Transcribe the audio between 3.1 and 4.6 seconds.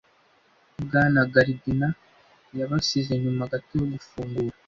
nyuma gato yo gufungura.